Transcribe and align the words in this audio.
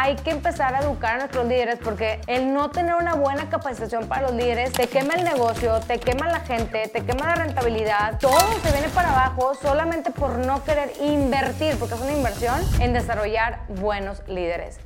hay 0.00 0.14
que 0.14 0.30
empezar 0.30 0.76
a 0.76 0.78
educar 0.78 1.16
a 1.16 1.18
nuestros 1.18 1.44
líderes 1.46 1.78
porque 1.82 2.20
el 2.28 2.54
no 2.54 2.70
tener 2.70 2.94
una 2.94 3.14
buena 3.14 3.48
capacitación 3.50 4.06
para 4.06 4.22
los 4.22 4.32
líderes 4.32 4.72
te 4.72 4.86
quema 4.86 5.14
el 5.14 5.24
negocio, 5.24 5.80
te 5.80 5.98
quema 5.98 6.28
la 6.28 6.38
gente, 6.40 6.86
te 6.86 7.04
quema 7.04 7.26
la 7.26 7.34
rentabilidad, 7.34 8.16
todo 8.20 8.38
se 8.62 8.70
viene 8.70 8.88
para 8.90 9.10
abajo 9.10 9.56
solamente 9.56 10.12
por 10.12 10.38
no 10.38 10.62
querer 10.62 10.92
invertir, 11.00 11.76
porque 11.78 11.96
es 11.96 12.00
una 12.00 12.12
inversión 12.12 12.60
en 12.80 12.92
desarrollar 12.92 13.62
buenos 13.68 14.22
líderes. 14.28 14.78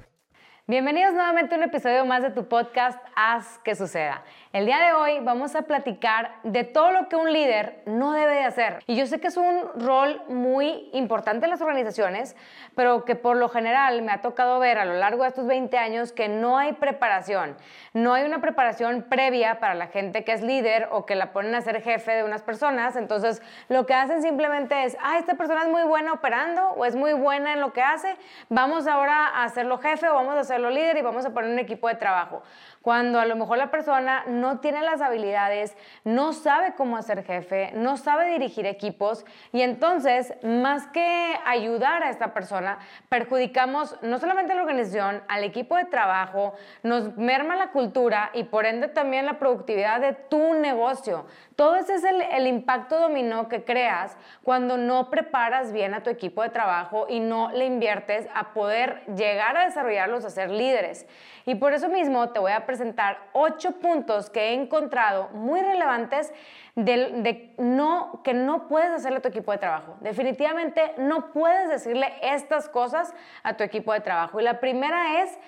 Bienvenidos 0.72 1.12
nuevamente 1.12 1.54
a 1.54 1.58
un 1.58 1.64
episodio 1.64 2.06
más 2.06 2.22
de 2.22 2.30
tu 2.30 2.48
podcast 2.48 2.98
Haz 3.14 3.58
que 3.58 3.74
suceda. 3.74 4.22
El 4.54 4.64
día 4.64 4.78
de 4.78 4.94
hoy 4.94 5.18
vamos 5.20 5.54
a 5.54 5.62
platicar 5.62 6.36
de 6.44 6.64
todo 6.64 6.92
lo 6.92 7.10
que 7.10 7.16
un 7.16 7.30
líder 7.30 7.82
no 7.84 8.12
debe 8.12 8.36
de 8.36 8.44
hacer. 8.44 8.78
Y 8.86 8.96
yo 8.96 9.04
sé 9.04 9.20
que 9.20 9.26
es 9.26 9.36
un 9.36 9.68
rol 9.76 10.22
muy 10.28 10.88
importante 10.94 11.44
en 11.44 11.50
las 11.50 11.60
organizaciones, 11.60 12.36
pero 12.74 13.04
que 13.04 13.16
por 13.16 13.36
lo 13.36 13.50
general 13.50 14.00
me 14.00 14.12
ha 14.12 14.22
tocado 14.22 14.58
ver 14.60 14.78
a 14.78 14.86
lo 14.86 14.94
largo 14.94 15.24
de 15.24 15.28
estos 15.28 15.46
20 15.46 15.76
años 15.76 16.10
que 16.12 16.30
no 16.30 16.56
hay 16.56 16.72
preparación. 16.72 17.54
No 17.92 18.14
hay 18.14 18.24
una 18.24 18.40
preparación 18.40 19.02
previa 19.10 19.60
para 19.60 19.74
la 19.74 19.88
gente 19.88 20.24
que 20.24 20.32
es 20.32 20.40
líder 20.40 20.88
o 20.90 21.04
que 21.04 21.16
la 21.16 21.32
ponen 21.34 21.54
a 21.54 21.60
ser 21.60 21.82
jefe 21.82 22.12
de 22.12 22.24
unas 22.24 22.42
personas. 22.42 22.96
Entonces 22.96 23.42
lo 23.68 23.84
que 23.84 23.92
hacen 23.92 24.22
simplemente 24.22 24.84
es, 24.84 24.96
ah, 25.02 25.18
esta 25.18 25.34
persona 25.34 25.64
es 25.64 25.68
muy 25.68 25.82
buena 25.82 26.14
operando 26.14 26.70
o 26.70 26.86
es 26.86 26.96
muy 26.96 27.12
buena 27.12 27.52
en 27.52 27.60
lo 27.60 27.74
que 27.74 27.82
hace, 27.82 28.16
vamos 28.48 28.86
ahora 28.86 29.26
a 29.26 29.44
hacerlo 29.44 29.76
jefe 29.76 30.08
o 30.08 30.14
vamos 30.14 30.34
a 30.34 30.40
hacerlo 30.40 30.61
líder 30.70 30.96
y 30.96 31.02
vamos 31.02 31.24
a 31.24 31.30
poner 31.30 31.50
un 31.50 31.58
equipo 31.58 31.88
de 31.88 31.94
trabajo. 31.94 32.42
Cuando 32.82 33.20
a 33.20 33.26
lo 33.26 33.36
mejor 33.36 33.58
la 33.58 33.70
persona 33.70 34.24
no 34.26 34.58
tiene 34.58 34.82
las 34.82 35.00
habilidades, 35.00 35.76
no 36.04 36.32
sabe 36.32 36.74
cómo 36.74 36.96
hacer 36.96 37.24
jefe, 37.24 37.70
no 37.74 37.96
sabe 37.96 38.32
dirigir 38.32 38.66
equipos 38.66 39.24
y 39.52 39.62
entonces, 39.62 40.34
más 40.42 40.88
que 40.88 41.36
ayudar 41.46 42.02
a 42.02 42.10
esta 42.10 42.34
persona, 42.34 42.78
perjudicamos 43.08 43.96
no 44.02 44.18
solamente 44.18 44.52
a 44.52 44.56
la 44.56 44.62
organización, 44.62 45.22
al 45.28 45.44
equipo 45.44 45.76
de 45.76 45.84
trabajo, 45.84 46.54
nos 46.82 47.16
merma 47.16 47.54
la 47.54 47.70
cultura 47.70 48.30
y 48.34 48.44
por 48.44 48.66
ende 48.66 48.88
también 48.88 49.26
la 49.26 49.38
productividad 49.38 50.00
de 50.00 50.14
tu 50.14 50.54
negocio. 50.54 51.26
Todo 51.54 51.76
ese 51.76 51.94
es 51.94 52.04
el, 52.04 52.20
el 52.20 52.46
impacto 52.46 52.98
dominó 52.98 53.48
que 53.48 53.62
creas 53.62 54.16
cuando 54.42 54.76
no 54.76 55.10
preparas 55.10 55.72
bien 55.72 55.94
a 55.94 56.02
tu 56.02 56.10
equipo 56.10 56.42
de 56.42 56.48
trabajo 56.48 57.06
y 57.08 57.20
no 57.20 57.52
le 57.52 57.66
inviertes 57.66 58.26
a 58.34 58.52
poder 58.52 59.04
llegar 59.14 59.56
a 59.56 59.66
desarrollarlos, 59.66 60.24
a 60.24 60.30
ser 60.30 60.50
líderes. 60.50 61.06
Y 61.44 61.56
por 61.56 61.72
eso 61.72 61.88
mismo 61.88 62.30
te 62.30 62.38
voy 62.38 62.52
a 62.52 62.66
presentar 62.72 63.18
ocho 63.34 63.72
puntos 63.72 64.30
que 64.30 64.40
he 64.40 64.54
encontrado 64.54 65.28
muy 65.34 65.60
relevantes 65.60 66.32
de, 66.74 67.52
no, 67.58 68.22
que 68.24 68.32
no 68.32 68.66
puedes 68.66 68.90
hacerle 68.90 69.18
a 69.18 69.20
tu 69.20 69.28
equipo 69.28 69.52
de 69.52 69.58
trabajo. 69.58 69.98
Definitivamente 70.00 70.94
no 70.96 71.34
puedes 71.34 71.68
decirle 71.68 72.10
estas 72.22 72.70
cosas 72.70 73.12
a 73.42 73.58
tu 73.58 73.62
equipo 73.62 73.92
de 73.92 74.00
trabajo. 74.00 74.40
Y 74.40 74.42
la 74.42 74.58
primera 74.58 75.22
es 75.22 75.38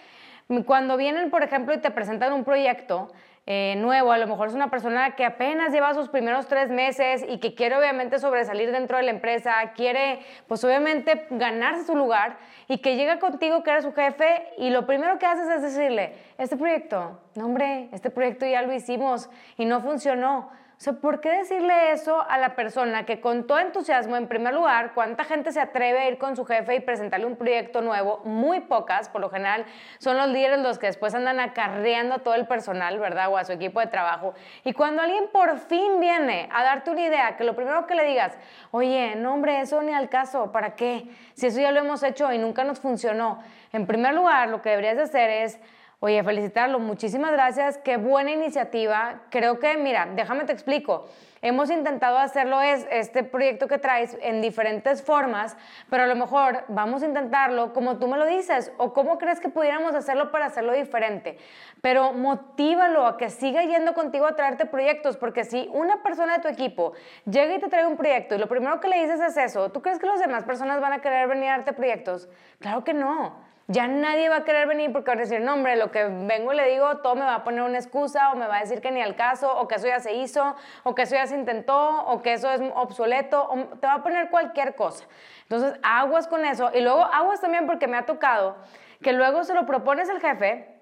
cuando 0.66 0.98
vienen, 0.98 1.30
por 1.30 1.42
ejemplo, 1.42 1.72
y 1.72 1.78
te 1.78 1.90
presentan 1.90 2.34
un 2.34 2.44
proyecto, 2.44 3.10
eh, 3.46 3.74
nuevo, 3.76 4.10
a 4.10 4.16
lo 4.16 4.26
mejor 4.26 4.48
es 4.48 4.54
una 4.54 4.70
persona 4.70 5.16
que 5.16 5.24
apenas 5.26 5.70
lleva 5.70 5.92
sus 5.92 6.08
primeros 6.08 6.46
tres 6.46 6.70
meses 6.70 7.22
y 7.28 7.38
que 7.40 7.54
quiere 7.54 7.76
obviamente 7.76 8.18
sobresalir 8.18 8.72
dentro 8.72 8.96
de 8.96 9.02
la 9.02 9.10
empresa, 9.10 9.52
quiere 9.76 10.20
pues 10.48 10.64
obviamente 10.64 11.26
ganarse 11.28 11.84
su 11.84 11.94
lugar 11.94 12.38
y 12.68 12.78
que 12.78 12.96
llega 12.96 13.18
contigo 13.18 13.62
que 13.62 13.70
eres 13.70 13.84
su 13.84 13.92
jefe 13.92 14.48
y 14.56 14.70
lo 14.70 14.86
primero 14.86 15.18
que 15.18 15.26
haces 15.26 15.46
es 15.48 15.60
decirle, 15.60 16.14
este 16.38 16.56
proyecto, 16.56 17.20
no 17.34 17.44
hombre, 17.44 17.90
este 17.92 18.08
proyecto 18.08 18.46
ya 18.46 18.62
lo 18.62 18.72
hicimos 18.72 19.28
y 19.58 19.66
no 19.66 19.82
funcionó 19.82 20.50
o 20.76 20.80
sea, 20.84 20.94
¿por 20.94 21.20
qué 21.20 21.30
decirle 21.30 21.92
eso 21.92 22.20
a 22.28 22.36
la 22.36 22.56
persona 22.56 23.06
que 23.06 23.20
con 23.20 23.46
todo 23.46 23.60
entusiasmo, 23.60 24.16
en 24.16 24.26
primer 24.26 24.54
lugar, 24.54 24.92
cuánta 24.92 25.22
gente 25.22 25.52
se 25.52 25.60
atreve 25.60 26.00
a 26.00 26.08
ir 26.08 26.18
con 26.18 26.34
su 26.34 26.44
jefe 26.44 26.74
y 26.74 26.80
presentarle 26.80 27.26
un 27.26 27.36
proyecto 27.36 27.80
nuevo? 27.80 28.20
Muy 28.24 28.60
pocas, 28.60 29.08
por 29.08 29.20
lo 29.20 29.30
general, 29.30 29.66
son 29.98 30.16
los 30.16 30.28
líderes 30.28 30.58
los 30.58 30.80
que 30.80 30.86
después 30.86 31.14
andan 31.14 31.38
acarreando 31.38 32.16
a 32.16 32.18
todo 32.18 32.34
el 32.34 32.48
personal, 32.48 32.98
¿verdad? 32.98 33.28
O 33.30 33.36
a 33.36 33.44
su 33.44 33.52
equipo 33.52 33.78
de 33.78 33.86
trabajo. 33.86 34.34
Y 34.64 34.72
cuando 34.72 35.02
alguien 35.02 35.28
por 35.32 35.58
fin 35.58 36.00
viene 36.00 36.48
a 36.52 36.64
darte 36.64 36.90
una 36.90 37.02
idea, 37.02 37.36
que 37.36 37.44
lo 37.44 37.54
primero 37.54 37.86
que 37.86 37.94
le 37.94 38.04
digas, 38.04 38.36
oye, 38.72 39.14
no 39.14 39.32
hombre, 39.32 39.60
eso 39.60 39.80
ni 39.80 39.94
al 39.94 40.08
caso, 40.08 40.50
¿para 40.50 40.74
qué? 40.74 41.08
Si 41.34 41.46
eso 41.46 41.60
ya 41.60 41.70
lo 41.70 41.80
hemos 41.80 42.02
hecho 42.02 42.32
y 42.32 42.38
nunca 42.38 42.64
nos 42.64 42.80
funcionó. 42.80 43.42
En 43.72 43.86
primer 43.86 44.12
lugar, 44.12 44.48
lo 44.48 44.60
que 44.60 44.70
deberías 44.70 44.96
de 44.96 45.02
hacer 45.04 45.30
es 45.30 45.60
Oye, 46.00 46.22
felicitarlo, 46.22 46.80
muchísimas 46.80 47.32
gracias, 47.32 47.78
qué 47.78 47.96
buena 47.96 48.30
iniciativa. 48.32 49.22
Creo 49.30 49.58
que, 49.58 49.76
mira, 49.78 50.06
déjame 50.14 50.44
te 50.44 50.52
explico. 50.52 51.06
Hemos 51.40 51.70
intentado 51.70 52.18
hacerlo 52.18 52.60
es 52.60 52.86
este 52.90 53.22
proyecto 53.22 53.68
que 53.68 53.78
traes 53.78 54.16
en 54.20 54.40
diferentes 54.40 55.02
formas, 55.02 55.56
pero 55.90 56.02
a 56.02 56.06
lo 56.06 56.16
mejor 56.16 56.64
vamos 56.68 57.02
a 57.02 57.06
intentarlo 57.06 57.72
como 57.72 57.98
tú 57.98 58.08
me 58.08 58.16
lo 58.16 58.26
dices 58.26 58.72
o 58.78 58.92
cómo 58.92 59.18
crees 59.18 59.40
que 59.40 59.50
pudiéramos 59.50 59.94
hacerlo 59.94 60.30
para 60.30 60.46
hacerlo 60.46 60.72
diferente. 60.72 61.38
Pero 61.80 62.12
motívalo 62.12 63.06
a 63.06 63.16
que 63.16 63.30
siga 63.30 63.62
yendo 63.62 63.94
contigo 63.94 64.26
a 64.26 64.36
traerte 64.36 64.66
proyectos, 64.66 65.16
porque 65.16 65.44
si 65.44 65.68
una 65.72 66.02
persona 66.02 66.38
de 66.38 66.42
tu 66.42 66.48
equipo 66.48 66.92
llega 67.24 67.54
y 67.54 67.60
te 67.60 67.68
trae 67.68 67.86
un 67.86 67.96
proyecto 67.96 68.34
y 68.34 68.38
lo 68.38 68.48
primero 68.48 68.80
que 68.80 68.88
le 68.88 69.02
dices 69.02 69.20
es 69.20 69.36
eso, 69.36 69.70
¿tú 69.70 69.82
crees 69.82 69.98
que 69.98 70.06
las 70.06 70.20
demás 70.20 70.44
personas 70.44 70.80
van 70.80 70.94
a 70.94 71.00
querer 71.00 71.28
venir 71.28 71.50
a 71.50 71.56
darte 71.58 71.72
proyectos? 71.74 72.28
Claro 72.58 72.84
que 72.84 72.94
no 72.94 73.43
ya 73.66 73.88
nadie 73.88 74.28
va 74.28 74.36
a 74.36 74.44
querer 74.44 74.66
venir 74.66 74.92
porque 74.92 75.10
van 75.10 75.18
a 75.18 75.22
decir, 75.22 75.40
no, 75.40 75.54
hombre, 75.54 75.76
lo 75.76 75.90
que 75.90 76.04
vengo 76.04 76.52
y 76.52 76.56
le 76.56 76.68
digo, 76.68 76.98
todo 76.98 77.14
me 77.14 77.24
va 77.24 77.36
a 77.36 77.44
poner 77.44 77.62
una 77.62 77.78
excusa 77.78 78.30
o 78.30 78.36
me 78.36 78.46
va 78.46 78.58
a 78.58 78.60
decir 78.60 78.80
que 78.80 78.90
ni 78.90 79.00
al 79.00 79.16
caso 79.16 79.58
o 79.58 79.66
que 79.68 79.76
eso 79.76 79.86
ya 79.86 80.00
se 80.00 80.14
hizo 80.14 80.54
o 80.82 80.94
que 80.94 81.02
eso 81.02 81.14
ya 81.14 81.26
se 81.26 81.34
intentó 81.34 82.04
o 82.04 82.20
que 82.20 82.34
eso 82.34 82.50
es 82.50 82.60
obsoleto 82.74 83.48
o 83.48 83.56
te 83.78 83.86
va 83.86 83.94
a 83.94 84.02
poner 84.02 84.28
cualquier 84.30 84.74
cosa. 84.74 85.04
Entonces, 85.42 85.78
aguas 85.82 86.28
con 86.28 86.44
eso 86.44 86.70
y 86.74 86.80
luego 86.80 87.04
aguas 87.04 87.40
también 87.40 87.66
porque 87.66 87.86
me 87.86 87.96
ha 87.96 88.04
tocado 88.04 88.56
que 89.02 89.12
luego 89.12 89.44
se 89.44 89.54
lo 89.54 89.66
propones 89.66 90.10
al 90.10 90.20
jefe 90.20 90.73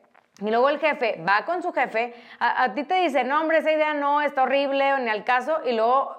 y 0.42 0.50
luego 0.50 0.68
el 0.68 0.78
jefe 0.78 1.20
va 1.26 1.44
con 1.44 1.62
su 1.62 1.72
jefe, 1.72 2.14
a, 2.38 2.72
ti 2.74 2.84
te 2.84 2.94
dice, 2.94 3.24
no 3.24 3.40
hombre, 3.40 3.58
esa 3.58 3.72
idea 3.72 3.94
no, 3.94 4.20
está 4.20 4.42
horrible, 4.42 4.98
ni 5.00 5.08
al 5.08 5.24
caso, 5.24 5.60
y 5.64 5.72
luego 5.72 6.18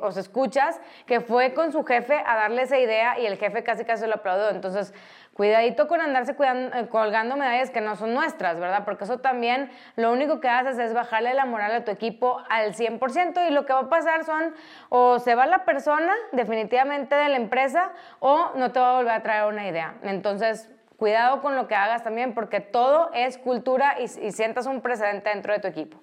os 0.00 0.16
escuchas 0.16 0.80
que 1.06 1.20
fue 1.20 1.54
con 1.54 1.72
su 1.72 1.84
jefe 1.84 2.22
a 2.26 2.36
darle 2.36 2.62
esa 2.62 2.78
idea 2.78 3.18
y 3.18 3.26
el 3.26 3.36
jefe 3.38 3.62
casi 3.62 3.84
casi 3.84 4.06
lo 4.06 4.14
aplaudió. 4.14 4.50
Entonces, 4.50 4.92
Cuidadito 5.38 5.86
con 5.86 6.00
andarse 6.00 6.34
eh, 6.36 6.88
colgando 6.90 7.36
medallas 7.36 7.70
que 7.70 7.80
no 7.80 7.94
son 7.94 8.12
nuestras, 8.12 8.58
¿verdad? 8.58 8.82
Porque 8.84 9.04
eso 9.04 9.18
también 9.18 9.70
lo 9.94 10.10
único 10.10 10.40
que 10.40 10.48
haces 10.48 10.80
es 10.80 10.92
bajarle 10.92 11.32
la 11.32 11.46
moral 11.46 11.70
a 11.70 11.84
tu 11.84 11.92
equipo 11.92 12.42
al 12.50 12.74
100% 12.74 13.48
y 13.48 13.52
lo 13.52 13.64
que 13.64 13.72
va 13.72 13.82
a 13.82 13.88
pasar 13.88 14.24
son 14.24 14.52
o 14.88 15.20
se 15.20 15.36
va 15.36 15.46
la 15.46 15.64
persona 15.64 16.12
definitivamente 16.32 17.14
de 17.14 17.28
la 17.28 17.36
empresa 17.36 17.92
o 18.18 18.50
no 18.56 18.72
te 18.72 18.80
va 18.80 18.90
a 18.90 18.96
volver 18.96 19.12
a 19.12 19.22
traer 19.22 19.44
una 19.44 19.68
idea. 19.68 19.94
Entonces, 20.02 20.68
cuidado 20.98 21.40
con 21.40 21.56
lo 21.56 21.66
que 21.66 21.74
hagas 21.74 22.04
también 22.04 22.34
porque 22.34 22.60
todo 22.60 23.10
es 23.14 23.38
cultura 23.38 23.96
y, 23.98 24.04
y 24.04 24.32
sientas 24.32 24.66
un 24.66 24.82
precedente 24.82 25.30
dentro 25.30 25.54
de 25.54 25.60
tu 25.60 25.68
equipo. 25.68 25.98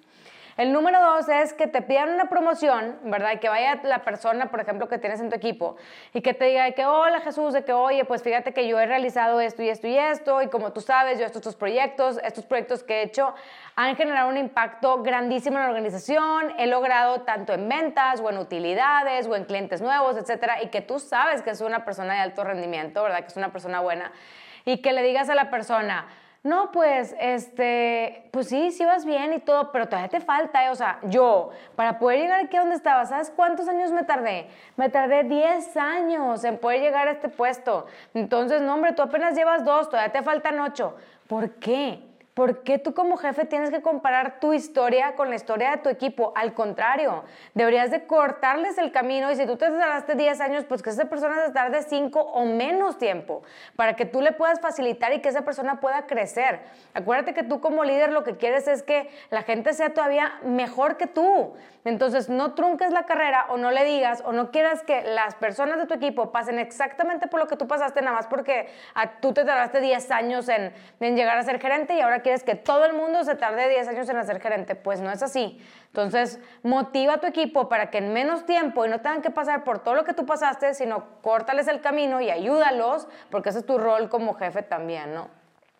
El 0.56 0.72
número 0.72 0.98
dos 1.02 1.28
es 1.28 1.52
que 1.52 1.66
te 1.66 1.82
pidan 1.82 2.14
una 2.14 2.30
promoción, 2.30 2.98
¿verdad? 3.04 3.32
Y 3.34 3.38
que 3.40 3.50
vaya 3.50 3.78
la 3.82 4.04
persona, 4.04 4.50
por 4.50 4.58
ejemplo, 4.58 4.88
que 4.88 4.96
tienes 4.96 5.20
en 5.20 5.28
tu 5.28 5.36
equipo 5.36 5.76
y 6.14 6.22
que 6.22 6.32
te 6.32 6.46
diga 6.46 6.64
de 6.64 6.72
que, 6.72 6.86
hola 6.86 7.20
Jesús, 7.20 7.52
de 7.52 7.62
que, 7.62 7.74
oye, 7.74 8.06
pues 8.06 8.22
fíjate 8.22 8.54
que 8.54 8.66
yo 8.66 8.80
he 8.80 8.86
realizado 8.86 9.38
esto 9.42 9.62
y 9.62 9.68
esto 9.68 9.86
y 9.86 9.98
esto, 9.98 10.40
y 10.40 10.48
como 10.48 10.72
tú 10.72 10.80
sabes, 10.80 11.18
yo 11.18 11.26
estos, 11.26 11.40
estos 11.40 11.56
proyectos, 11.56 12.18
estos 12.24 12.46
proyectos 12.46 12.82
que 12.82 13.00
he 13.00 13.02
hecho 13.02 13.34
han 13.74 13.96
generado 13.96 14.30
un 14.30 14.38
impacto 14.38 15.02
grandísimo 15.02 15.58
en 15.58 15.64
la 15.64 15.68
organización, 15.68 16.54
he 16.56 16.66
logrado 16.66 17.20
tanto 17.20 17.52
en 17.52 17.68
ventas 17.68 18.20
o 18.20 18.30
en 18.30 18.38
utilidades 18.38 19.26
o 19.26 19.36
en 19.36 19.44
clientes 19.44 19.82
nuevos, 19.82 20.16
etcétera, 20.16 20.62
y 20.62 20.68
que 20.68 20.80
tú 20.80 20.98
sabes 20.98 21.42
que 21.42 21.50
es 21.50 21.60
una 21.60 21.84
persona 21.84 22.14
de 22.14 22.20
alto 22.20 22.44
rendimiento, 22.44 23.02
¿verdad? 23.02 23.20
Que 23.20 23.26
es 23.26 23.36
una 23.36 23.52
persona 23.52 23.80
buena, 23.80 24.10
y 24.66 24.82
que 24.82 24.92
le 24.92 25.02
digas 25.02 25.30
a 25.30 25.34
la 25.34 25.48
persona, 25.48 26.06
no, 26.46 26.70
pues, 26.70 27.16
este, 27.18 28.28
pues 28.30 28.48
sí, 28.48 28.70
sí 28.70 28.84
vas 28.84 29.04
bien 29.04 29.32
y 29.32 29.40
todo, 29.40 29.72
pero 29.72 29.86
todavía 29.86 30.08
te 30.08 30.20
falta, 30.20 30.64
¿eh? 30.64 30.70
o 30.70 30.76
sea, 30.76 31.00
yo, 31.02 31.50
para 31.74 31.98
poder 31.98 32.20
llegar 32.20 32.44
aquí 32.44 32.56
a 32.56 32.60
donde 32.60 32.76
estaba, 32.76 33.04
¿sabes 33.04 33.32
cuántos 33.34 33.66
años 33.66 33.90
me 33.90 34.04
tardé? 34.04 34.48
Me 34.76 34.88
tardé 34.88 35.24
10 35.24 35.76
años 35.76 36.44
en 36.44 36.58
poder 36.58 36.82
llegar 36.82 37.08
a 37.08 37.10
este 37.10 37.28
puesto. 37.28 37.86
Entonces, 38.14 38.62
no, 38.62 38.74
hombre, 38.74 38.92
tú 38.92 39.02
apenas 39.02 39.34
llevas 39.34 39.64
dos, 39.64 39.90
todavía 39.90 40.12
te 40.12 40.22
faltan 40.22 40.60
ocho. 40.60 40.94
¿Por 41.26 41.50
qué? 41.54 42.05
¿Por 42.36 42.64
qué 42.64 42.78
tú 42.78 42.92
como 42.92 43.16
jefe 43.16 43.46
tienes 43.46 43.70
que 43.70 43.80
comparar 43.80 44.40
tu 44.40 44.52
historia 44.52 45.16
con 45.16 45.30
la 45.30 45.36
historia 45.36 45.70
de 45.70 45.76
tu 45.78 45.88
equipo? 45.88 46.34
Al 46.36 46.52
contrario, 46.52 47.24
deberías 47.54 47.90
de 47.90 48.06
cortarles 48.06 48.76
el 48.76 48.92
camino 48.92 49.32
y 49.32 49.36
si 49.36 49.46
tú 49.46 49.56
te 49.56 49.70
tardaste 49.70 50.16
10 50.16 50.42
años, 50.42 50.64
pues 50.68 50.82
que 50.82 50.90
esa 50.90 51.06
persona 51.06 51.46
se 51.46 51.52
tarde 51.52 51.82
5 51.82 52.20
o 52.20 52.44
menos 52.44 52.98
tiempo 52.98 53.42
para 53.74 53.96
que 53.96 54.04
tú 54.04 54.20
le 54.20 54.32
puedas 54.32 54.60
facilitar 54.60 55.14
y 55.14 55.20
que 55.20 55.30
esa 55.30 55.46
persona 55.46 55.80
pueda 55.80 56.06
crecer. 56.06 56.60
Acuérdate 56.92 57.32
que 57.32 57.42
tú 57.42 57.62
como 57.62 57.84
líder 57.84 58.12
lo 58.12 58.22
que 58.22 58.36
quieres 58.36 58.68
es 58.68 58.82
que 58.82 59.08
la 59.30 59.40
gente 59.40 59.72
sea 59.72 59.94
todavía 59.94 60.34
mejor 60.44 60.98
que 60.98 61.06
tú. 61.06 61.54
Entonces, 61.86 62.28
no 62.28 62.54
trunques 62.54 62.92
la 62.92 63.04
carrera 63.06 63.46
o 63.48 63.58
no 63.58 63.70
le 63.70 63.84
digas 63.84 64.20
o 64.26 64.32
no 64.32 64.50
quieras 64.50 64.82
que 64.82 65.02
las 65.02 65.36
personas 65.36 65.78
de 65.78 65.86
tu 65.86 65.94
equipo 65.94 66.32
pasen 66.32 66.58
exactamente 66.58 67.28
por 67.28 67.38
lo 67.38 67.46
que 67.46 67.56
tú 67.56 67.68
pasaste 67.68 68.02
nada 68.02 68.16
más 68.16 68.26
porque 68.26 68.68
tú 69.20 69.32
te 69.32 69.44
tardaste 69.44 69.80
10 69.80 70.10
años 70.10 70.48
en, 70.48 70.74
en 70.98 71.16
llegar 71.16 71.38
a 71.38 71.44
ser 71.44 71.60
gerente 71.60 71.94
y 71.94 72.00
ahora 72.00 72.22
quieres 72.26 72.42
que 72.42 72.56
todo 72.56 72.84
el 72.84 72.92
mundo 72.92 73.22
se 73.22 73.36
tarde 73.36 73.68
10 73.68 73.86
años 73.86 74.08
en 74.08 74.26
ser 74.26 74.40
gerente. 74.40 74.74
Pues 74.74 75.00
no 75.00 75.12
es 75.12 75.22
así. 75.22 75.64
Entonces, 75.86 76.40
motiva 76.64 77.14
a 77.14 77.18
tu 77.18 77.28
equipo 77.28 77.68
para 77.68 77.88
que 77.88 77.98
en 77.98 78.12
menos 78.12 78.44
tiempo 78.44 78.84
y 78.84 78.88
no 78.88 79.00
tengan 79.00 79.22
que 79.22 79.30
pasar 79.30 79.62
por 79.62 79.78
todo 79.78 79.94
lo 79.94 80.02
que 80.02 80.12
tú 80.12 80.26
pasaste, 80.26 80.74
sino 80.74 81.04
córtales 81.22 81.68
el 81.68 81.80
camino 81.80 82.20
y 82.20 82.28
ayúdalos, 82.28 83.06
porque 83.30 83.50
ese 83.50 83.60
es 83.60 83.66
tu 83.66 83.78
rol 83.78 84.08
como 84.08 84.34
jefe 84.34 84.62
también, 84.62 85.14
¿no? 85.14 85.28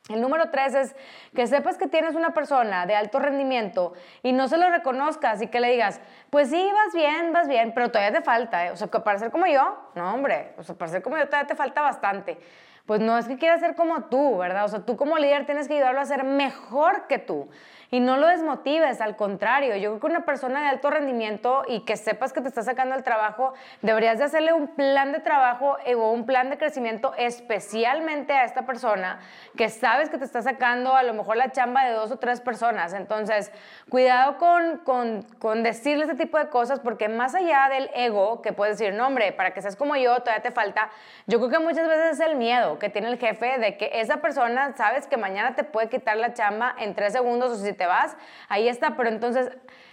El 0.09 0.21
número 0.21 0.51
tres 0.51 0.77
es 0.77 0.97
que 1.35 1.49
sepas 1.49 1.79
que 1.79 1.89
tienes 1.89 2.15
una 2.15 2.33
persona 2.33 2.87
de 2.87 2.95
alto 2.95 3.19
rendimiento 3.19 3.95
y 4.23 4.33
no 4.33 4.47
se 4.47 4.57
lo 4.57 4.71
reconozcas 4.71 5.43
y 5.43 5.49
que 5.49 5.59
le 5.59 5.73
digas, 5.73 6.01
pues 6.31 6.49
sí, 6.49 6.71
vas 6.73 6.95
bien, 6.95 7.33
vas 7.33 7.49
bien, 7.49 7.73
pero 7.75 7.91
todavía 7.91 8.17
te 8.17 8.25
falta. 8.25 8.67
¿eh? 8.67 8.71
O 8.71 8.77
sea, 8.77 8.87
que 8.87 9.01
para 9.01 9.19
ser 9.19 9.33
como 9.33 9.49
yo, 9.49 9.91
no, 9.97 10.15
hombre, 10.15 10.53
o 10.59 10.63
sea, 10.63 10.77
para 10.77 10.93
ser 10.93 11.03
como 11.03 11.19
yo 11.19 11.27
todavía 11.27 11.49
te 11.49 11.57
falta 11.57 11.83
bastante. 11.83 12.39
Pues 12.87 13.01
no 13.01 13.19
es 13.19 13.27
que 13.27 13.37
quieras 13.37 13.61
ser 13.61 13.75
como 13.75 14.05
tú, 14.05 14.39
¿verdad? 14.39 14.65
O 14.65 14.69
sea, 14.69 14.81
tú 14.81 14.97
como 14.97 15.19
líder 15.19 15.45
tienes 15.45 15.67
que 15.69 15.75
ayudarlo 15.75 16.01
a 16.01 16.07
ser 16.07 16.25
mejor 16.25 17.07
que 17.09 17.19
tú 17.19 17.49
y 17.97 18.01
no 18.01 18.19
lo 18.19 18.27
desmotives, 18.29 19.01
al 19.01 19.17
contrario, 19.17 19.75
yo 19.77 19.89
creo 19.89 20.01
que 20.01 20.07
una 20.09 20.27
persona 20.27 20.61
de 20.61 20.69
alto 20.69 20.91
rendimiento 20.91 21.63
y 21.67 21.81
que 21.87 21.97
sepas 21.97 22.35
que 22.35 22.43
te 22.43 22.49
está 22.49 22.63
sacando 22.63 22.95
el 22.95 23.03
trabajo, 23.03 23.55
deberías 23.81 24.19
de 24.19 24.25
hacerle 24.25 24.53
un 24.53 24.69
plan 24.69 25.13
de 25.13 25.21
trabajo 25.21 25.79
eh, 25.87 25.95
o 25.95 26.11
un 26.11 26.27
plan 26.27 26.51
de 26.51 26.59
crecimiento 26.59 27.15
especialmente 27.17 28.35
a 28.35 28.45
esta 28.45 28.67
persona 28.67 29.21
que 29.57 29.71
sabes 29.71 30.11
que 30.11 30.19
te 30.19 30.27
está 30.27 30.43
sacando 30.43 30.95
a 30.95 31.03
lo 31.05 31.15
mejor 31.15 31.39
la 31.39 31.53
chamba 31.53 31.87
de 31.87 31.93
dos 31.93 32.11
o 32.11 32.19
tres 32.19 32.43
personas. 32.43 32.93
Entonces, 32.93 33.51
cuidado 33.89 34.37
con, 34.37 34.77
con, 34.85 35.23
con 35.39 35.63
decirle 35.63 36.05
este 36.05 36.17
tipo 36.17 36.37
de 36.37 36.49
cosas 36.49 36.81
porque 36.81 37.09
más 37.09 37.35
allá 37.35 37.71
del 37.71 37.89
ego, 37.95 38.43
que 38.43 38.53
puedes 38.53 38.77
decir, 38.77 38.93
no 38.93 39.07
hombre, 39.07 39.33
para 39.33 39.55
que 39.55 39.63
seas 39.63 39.75
como 39.75 39.97
yo, 39.97 40.19
todavía 40.21 40.43
te 40.43 40.51
falta, 40.51 40.91
yo 41.27 41.39
creo 41.39 41.49
que 41.49 41.59
muchas 41.61 41.89
veces 41.89 42.21
es 42.21 42.21
el 42.21 42.37
miedo 42.37 42.79
que 42.79 42.91
tiene 42.91 43.09
el 43.09 43.19
jefe 43.19 43.57
de 43.59 43.79
que 43.79 43.89
esa 43.95 44.19
persona 44.19 44.77
sabes 44.77 45.07
que 45.07 45.17
mañana 45.17 45.55
te 45.55 45.65
puede 45.65 45.89
quitar 45.89 46.19
la 46.19 46.35
chamba 46.35 46.75
en 46.79 46.95
tres 46.95 47.15
segundos 47.15 47.53
o 47.53 47.57
si 47.57 47.73
te 47.73 47.86
vas, 47.87 48.17
ahí 48.49 48.69
está. 48.69 48.97
Pero 48.97 49.09
entonces, 49.09 49.51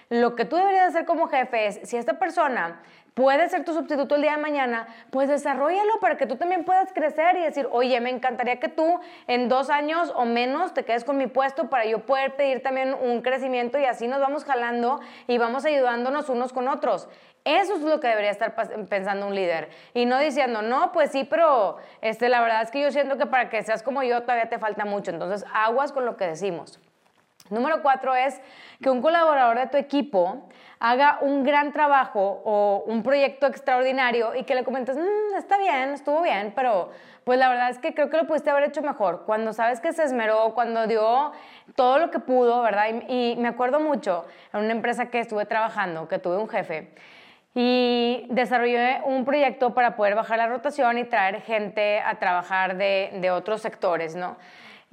lo 0.09 0.35
que 0.35 0.45
tú 0.45 0.55
deberías 0.55 0.89
hacer 0.89 1.05
como 1.05 1.27
jefe 1.27 1.67
es, 1.67 1.79
si 1.83 1.97
esta 1.97 2.19
persona 2.19 2.81
puede 3.13 3.47
ser 3.49 3.63
tu 3.63 3.73
sustituto 3.73 4.15
el 4.15 4.21
día 4.21 4.31
de 4.31 4.37
mañana, 4.37 4.87
pues 5.11 5.29
desarrollalo 5.29 5.99
para 5.99 6.17
que 6.17 6.25
tú 6.25 6.35
también 6.35 6.63
puedas 6.63 6.91
crecer 6.93 7.37
y 7.37 7.41
decir, 7.41 7.67
oye, 7.71 7.99
me 8.01 8.09
encantaría 8.09 8.59
que 8.59 8.69
tú 8.69 8.99
en 9.27 9.49
dos 9.49 9.69
años 9.69 10.11
o 10.15 10.25
menos 10.25 10.73
te 10.73 10.83
quedes 10.83 11.03
con 11.03 11.17
mi 11.17 11.27
puesto 11.27 11.69
para 11.69 11.85
yo 11.85 11.99
poder 12.05 12.35
pedir 12.35 12.61
también 12.63 12.93
un 12.93 13.21
crecimiento 13.21 13.77
y 13.77 13.85
así 13.85 14.07
nos 14.07 14.19
vamos 14.19 14.45
jalando 14.45 14.99
y 15.27 15.37
vamos 15.37 15.65
ayudándonos 15.65 16.29
unos 16.29 16.53
con 16.53 16.67
otros. 16.67 17.07
Eso 17.45 17.75
es 17.75 17.81
lo 17.81 17.99
que 17.99 18.07
debería 18.07 18.31
estar 18.31 18.55
pensando 18.87 19.27
un 19.27 19.35
líder. 19.35 19.69
Y 19.93 20.05
no 20.05 20.17
diciendo, 20.17 20.61
no, 20.61 20.93
pues 20.93 21.11
sí, 21.11 21.25
pero 21.25 21.77
este, 22.01 22.29
la 22.29 22.41
verdad 22.41 22.61
es 22.61 22.71
que 22.71 22.81
yo 22.81 22.89
siento 22.89 23.17
que 23.17 23.25
para 23.25 23.49
que 23.49 23.61
seas 23.63 23.83
como 23.83 24.01
yo 24.01 24.21
todavía 24.21 24.47
te 24.47 24.59
falta 24.59 24.85
mucho. 24.85 25.11
Entonces, 25.11 25.45
aguas 25.53 25.91
con 25.91 26.05
lo 26.05 26.15
que 26.15 26.25
decimos. 26.25 26.79
Número 27.49 27.81
cuatro 27.81 28.15
es 28.15 28.39
que 28.81 28.89
un 28.89 29.01
colaborador 29.01 29.57
de 29.59 29.67
tu 29.67 29.77
equipo 29.77 30.47
haga 30.79 31.19
un 31.21 31.43
gran 31.43 31.71
trabajo 31.71 32.41
o 32.45 32.83
un 32.87 33.03
proyecto 33.03 33.47
extraordinario 33.47 34.35
y 34.35 34.43
que 34.43 34.55
le 34.55 34.63
comentes, 34.63 34.97
mm, 34.97 35.35
está 35.37 35.57
bien, 35.57 35.89
estuvo 35.89 36.21
bien, 36.21 36.53
pero 36.55 36.91
pues 37.23 37.39
la 37.39 37.49
verdad 37.49 37.69
es 37.69 37.79
que 37.79 37.93
creo 37.93 38.09
que 38.09 38.17
lo 38.17 38.27
pudiste 38.27 38.49
haber 38.49 38.65
hecho 38.65 38.81
mejor. 38.81 39.23
Cuando 39.25 39.53
sabes 39.53 39.79
que 39.79 39.93
se 39.93 40.03
esmeró, 40.03 40.53
cuando 40.53 40.87
dio 40.87 41.31
todo 41.75 41.99
lo 41.99 42.11
que 42.11 42.19
pudo, 42.19 42.61
¿verdad? 42.61 42.87
Y, 43.07 43.31
y 43.31 43.35
me 43.37 43.49
acuerdo 43.49 43.79
mucho 43.79 44.25
en 44.53 44.61
una 44.61 44.71
empresa 44.71 45.09
que 45.09 45.19
estuve 45.19 45.45
trabajando, 45.45 46.07
que 46.07 46.19
tuve 46.19 46.37
un 46.37 46.49
jefe, 46.49 46.93
y 47.55 48.25
desarrollé 48.29 49.01
un 49.05 49.25
proyecto 49.25 49.73
para 49.73 49.95
poder 49.95 50.15
bajar 50.15 50.37
la 50.37 50.47
rotación 50.47 50.97
y 50.97 51.03
traer 51.03 51.41
gente 51.41 51.99
a 51.99 52.15
trabajar 52.15 52.77
de, 52.77 53.11
de 53.21 53.31
otros 53.31 53.61
sectores, 53.61 54.15
¿no? 54.15 54.37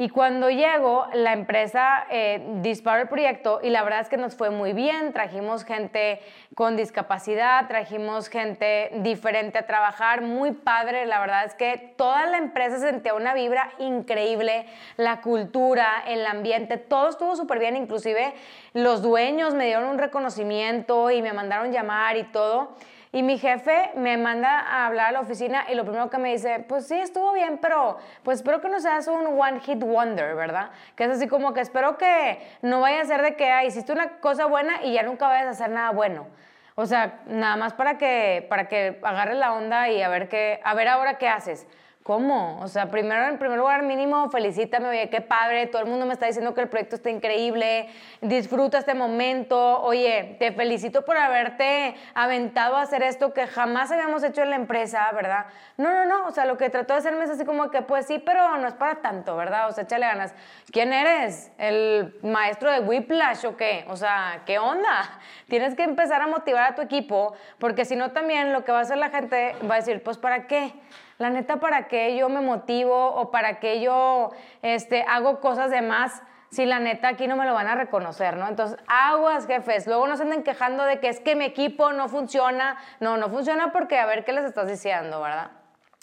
Y 0.01 0.09
cuando 0.09 0.49
llego, 0.49 1.09
la 1.13 1.35
empresa 1.35 2.07
eh, 2.09 2.43
disparó 2.63 3.03
el 3.03 3.09
proyecto 3.09 3.61
y 3.63 3.69
la 3.69 3.83
verdad 3.83 4.01
es 4.01 4.09
que 4.09 4.17
nos 4.17 4.35
fue 4.35 4.49
muy 4.49 4.73
bien. 4.73 5.13
Trajimos 5.13 5.63
gente 5.63 6.23
con 6.55 6.75
discapacidad, 6.75 7.69
trajimos 7.69 8.31
gente 8.31 8.93
diferente 9.03 9.59
a 9.59 9.67
trabajar, 9.67 10.23
muy 10.23 10.53
padre. 10.53 11.05
La 11.05 11.21
verdad 11.21 11.45
es 11.45 11.53
que 11.53 11.93
toda 11.99 12.25
la 12.25 12.39
empresa 12.39 12.79
sentía 12.79 13.13
una 13.13 13.35
vibra 13.35 13.73
increíble, 13.79 14.65
la 14.97 15.21
cultura, 15.21 16.03
el 16.07 16.25
ambiente, 16.25 16.79
todo 16.79 17.11
estuvo 17.11 17.37
súper 17.37 17.59
bien. 17.59 17.77
Inclusive 17.77 18.33
los 18.73 19.03
dueños 19.03 19.53
me 19.53 19.67
dieron 19.67 19.85
un 19.85 19.99
reconocimiento 19.99 21.11
y 21.11 21.21
me 21.21 21.35
mandaron 21.35 21.73
llamar 21.73 22.17
y 22.17 22.23
todo. 22.23 22.75
Y 23.13 23.25
mi 23.25 23.39
jefe 23.39 23.91
me 23.97 24.17
manda 24.17 24.61
a 24.61 24.87
hablar 24.87 25.09
a 25.09 25.13
la 25.13 25.21
oficina 25.21 25.67
y 25.69 25.75
lo 25.75 25.83
primero 25.83 26.09
que 26.11 26.19
me 26.19 26.31
dice, 26.31 26.65
pues 26.69 26.87
sí, 26.87 26.95
estuvo 26.95 27.33
bien, 27.33 27.59
pero 27.59 27.99
pues 28.23 28.39
espero 28.39 28.61
que 28.61 28.69
no 28.69 28.79
seas 28.79 29.09
un 29.09 29.27
one 29.27 29.59
hit 29.61 29.83
wonder, 29.83 30.37
¿verdad? 30.37 30.71
Que 30.95 31.05
es 31.05 31.11
así 31.11 31.27
como 31.27 31.53
que 31.53 31.61
espero 31.61 31.99
que 31.99 32.39
no 32.63 32.81
vaya 32.81 33.01
a 33.01 33.05
ser 33.05 33.23
de 33.23 33.35
que 33.35 33.51
ah, 33.51 33.65
hiciste 33.65 33.93
una 33.93 34.21
cosa 34.21 34.47
buena 34.47 34.85
y 34.85 34.93
ya 34.93 35.03
nunca 35.03 35.27
vayas 35.27 35.47
a 35.47 35.51
hacer 35.51 35.71
nada 35.71 35.91
bueno. 35.91 36.29
O 36.77 36.87
sea, 36.87 37.21
nada 37.27 37.57
más 37.57 37.75
para 37.75 37.99
que, 37.99 38.47
para 38.49 38.69
que 38.69 39.01
agarres 39.03 39.39
la 39.39 39.55
onda 39.55 39.89
y 39.91 40.03
a 40.03 40.09
ver, 40.09 40.29
qué, 40.29 40.61
a 40.63 40.73
ver 40.75 40.87
ahora 40.87 41.19
qué 41.19 41.29
haces. 41.29 41.67
¿Cómo? 42.03 42.59
O 42.61 42.69
sea, 42.69 42.91
primero, 42.91 43.27
en 43.27 43.39
primer 43.39 43.59
lugar, 43.59 43.83
mínimo, 43.83 44.31
felicítame, 44.31 44.89
oye, 44.89 45.11
qué 45.11 45.21
padre, 45.21 45.67
todo 45.67 45.83
el 45.83 45.89
mundo 45.89 46.07
me 46.07 46.15
está 46.15 46.25
diciendo 46.25 46.55
que 46.55 46.63
el 46.63 46.69
proyecto 46.71 46.97
está 46.97 47.11
increíble, 47.11 47.91
disfruta 48.23 48.79
este 48.79 48.95
momento, 48.95 49.83
oye, 49.83 50.35
te 50.39 50.51
felicito 50.53 51.05
por 51.05 51.19
haberte 51.19 51.95
aventado 52.15 52.77
a 52.77 52.83
hacer 52.83 53.03
esto 53.03 53.35
que 53.35 53.47
jamás 53.47 53.93
habíamos 53.93 54.25
hecho 54.25 54.41
en 54.41 54.49
la 54.49 54.57
empresa, 54.57 55.11
¿verdad? 55.13 55.45
No, 55.77 55.93
no, 55.93 56.07
no, 56.07 56.27
o 56.27 56.31
sea, 56.31 56.47
lo 56.47 56.57
que 56.57 56.71
trató 56.71 56.95
de 56.95 57.01
hacerme 57.01 57.25
es 57.25 57.31
así 57.31 57.45
como 57.45 57.71
que, 57.71 57.83
pues 57.83 58.07
sí, 58.07 58.19
pero 58.19 58.57
no 58.57 58.67
es 58.67 58.75
para 58.75 59.03
tanto, 59.03 59.37
¿verdad? 59.37 59.69
O 59.69 59.73
sea, 59.73 59.85
échale 59.85 60.07
ganas. 60.07 60.35
¿Quién 60.73 60.95
eres? 60.95 61.53
¿El 61.59 62.19
maestro 62.23 62.73
de 62.73 62.81
Whiplash 62.81 63.45
o 63.45 63.59
qué? 63.59 63.85
O 63.89 63.97
sea, 63.97 64.41
¿qué 64.47 64.59
onda? 64.59 65.21
Tienes 65.49 65.75
que 65.75 65.83
empezar 65.83 66.23
a 66.23 66.27
motivar 66.27 66.73
a 66.73 66.75
tu 66.75 66.81
equipo, 66.81 67.35
porque 67.59 67.85
si 67.85 67.95
no 67.95 68.13
también 68.13 68.55
lo 68.55 68.65
que 68.65 68.73
va 68.73 68.79
a 68.79 68.83
hacer 68.83 68.97
la 68.97 69.11
gente 69.11 69.55
va 69.71 69.75
a 69.75 69.79
decir, 69.79 70.03
pues 70.03 70.17
¿para 70.17 70.47
qué? 70.47 70.73
La 71.21 71.31
neta, 71.31 71.61
¿para 71.61 71.87
qué 71.87 72.17
yo 72.17 72.29
me 72.29 72.41
motivo 72.41 73.15
o 73.15 73.31
para 73.31 73.61
qué 73.61 73.81
yo 73.81 74.31
este, 74.63 75.05
hago 75.07 75.41
cosas 75.41 75.71
de 75.71 75.83
más? 75.83 76.23
si 76.51 76.67
la 76.67 76.81
neta 76.81 77.07
aquí 77.07 77.29
no 77.29 77.37
me 77.37 77.47
lo 77.47 77.55
van 77.55 77.69
a 77.69 77.77
reconocer, 77.77 78.37
¿no? 78.37 78.49
Entonces, 78.49 78.77
aguas, 78.89 79.47
jefes. 79.47 79.87
Luego 79.87 80.09
no 80.09 80.17
se 80.17 80.25
anden 80.25 80.43
quejando 80.43 80.83
de 80.83 80.99
que 80.99 81.09
es 81.09 81.21
que 81.21 81.37
mi 81.37 81.45
equipo 81.45 81.93
no 81.93 82.09
funciona. 82.09 82.77
No, 82.99 83.17
no 83.17 83.29
funciona 83.29 83.71
porque 83.71 84.01
a 84.01 84.07
ver 84.07 84.25
qué 84.25 84.33
les 84.33 84.45
estás 84.45 84.67
diciendo, 84.67 85.21
¿verdad? 85.21 85.53